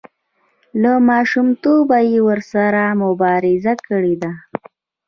له 0.81 0.93
ماشومتوبه 1.09 1.97
یې 2.11 2.19
ورسره 2.29 2.81
مبارزه 3.03 3.73
کړې 3.87 4.15
ده. 4.21 4.31